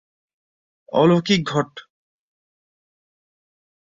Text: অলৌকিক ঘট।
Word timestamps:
অলৌকিক 0.91 1.41
ঘট। 1.47 1.71